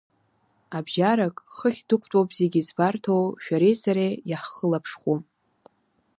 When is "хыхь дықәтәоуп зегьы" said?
1.55-2.61